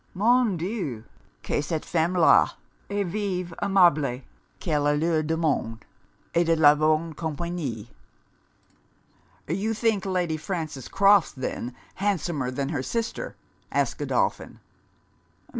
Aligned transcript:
Mon 0.15 0.57
Dieu! 0.57 1.03
que 1.43 1.61
cette 1.61 1.85
femme 1.85 2.15
la, 2.15 2.49
est 2.89 3.03
vive, 3.07 3.53
aimable; 3.61 4.23
qu'elle 4.59 4.87
a 4.87 4.95
l'air 4.97 5.21
du 5.21 5.35
monde, 5.35 5.77
et 6.33 6.43
de 6.43 6.55
la 6.55 6.73
bonne 6.73 7.13
compagnie.' 7.13 7.87
'You 9.47 9.75
think 9.75 10.03
Lady 10.07 10.37
Frances 10.37 10.87
Crofts, 10.87 11.33
then, 11.35 11.75
handsomer 11.97 12.49
than 12.49 12.69
her 12.69 12.81
sister?' 12.81 13.35
asked 13.71 13.99
Godolphin. 13.99 14.59